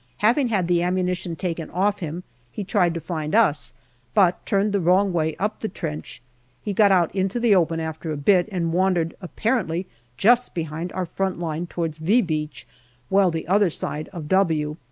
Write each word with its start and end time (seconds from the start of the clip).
Having 0.17 0.47
had 0.47 0.67
the 0.67 0.81
ammunition 0.81 1.35
taken 1.35 1.69
off 1.69 1.99
him, 1.99 2.23
he 2.51 2.63
tried 2.63 2.95
to 2.95 2.99
find 2.99 3.35
us, 3.35 3.71
but 4.15 4.43
turned 4.47 4.71
the 4.73 4.79
wrong 4.79 5.13
way 5.13 5.35
up 5.35 5.59
the 5.59 5.69
trench. 5.69 6.23
He 6.63 6.73
got 6.73 6.91
out 6.91 7.13
into 7.13 7.39
the 7.39 7.53
open 7.53 7.79
after 7.79 8.11
a 8.11 8.17
bit 8.17 8.49
and 8.51 8.73
wandered 8.73 9.13
apparently 9.21 9.85
just 10.17 10.55
behind 10.55 10.91
our 10.93 11.05
front 11.05 11.37
line 11.39 11.67
towards" 11.67 11.99
V" 11.99 12.19
Beach, 12.23 12.65
well 13.11 13.29
the 13.29 13.47
other 13.47 13.69
side 13.69 14.09
of" 14.11 14.27
W." 14.27 14.77